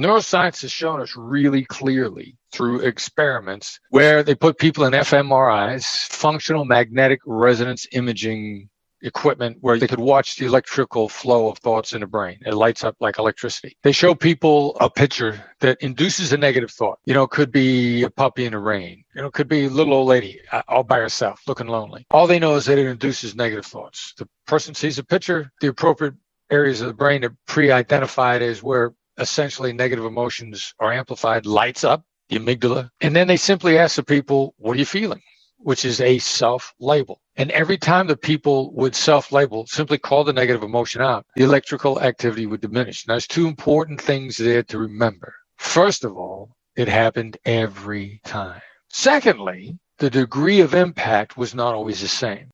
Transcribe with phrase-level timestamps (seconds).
[0.00, 6.64] Neuroscience has shown us really clearly through experiments where they put people in fMRIs, functional
[6.64, 8.70] magnetic resonance imaging
[9.02, 12.38] equipment where they could watch the electrical flow of thoughts in the brain.
[12.46, 13.76] It lights up like electricity.
[13.82, 16.98] They show people a picture that induces a negative thought.
[17.04, 19.04] You know, it could be a puppy in the rain.
[19.14, 22.06] You know, it could be a little old lady uh, all by herself looking lonely.
[22.10, 24.14] All they know is that it induces negative thoughts.
[24.16, 26.14] The person sees a picture, the appropriate
[26.50, 32.04] areas of the brain are pre-identified as where essentially negative emotions are amplified, lights up
[32.28, 32.90] the amygdala.
[33.00, 35.20] And then they simply ask the people, what are you feeling?
[35.58, 37.20] Which is a self label.
[37.36, 41.44] And every time the people would self label, simply call the negative emotion out, the
[41.44, 43.06] electrical activity would diminish.
[43.06, 45.34] Now, there's two important things there to remember.
[45.58, 48.62] First of all, it happened every time.
[48.88, 52.48] Secondly, the degree of impact was not always the same.